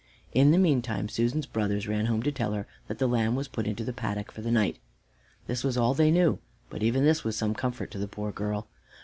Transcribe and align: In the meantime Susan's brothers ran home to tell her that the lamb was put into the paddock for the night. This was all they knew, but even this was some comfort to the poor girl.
In 0.33 0.49
the 0.49 0.57
meantime 0.57 1.07
Susan's 1.07 1.45
brothers 1.45 1.87
ran 1.87 2.07
home 2.07 2.23
to 2.23 2.31
tell 2.31 2.53
her 2.53 2.65
that 2.87 2.97
the 2.97 3.05
lamb 3.05 3.35
was 3.35 3.47
put 3.47 3.67
into 3.67 3.83
the 3.83 3.93
paddock 3.93 4.31
for 4.31 4.41
the 4.41 4.49
night. 4.49 4.79
This 5.45 5.63
was 5.63 5.77
all 5.77 5.93
they 5.93 6.09
knew, 6.09 6.39
but 6.71 6.81
even 6.81 7.05
this 7.05 7.23
was 7.23 7.37
some 7.37 7.53
comfort 7.53 7.91
to 7.91 7.99
the 7.99 8.07
poor 8.07 8.31
girl. 8.31 8.67